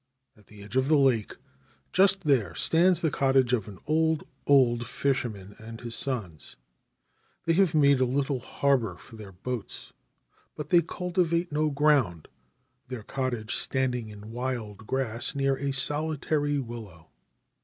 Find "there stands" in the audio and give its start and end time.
2.21-3.01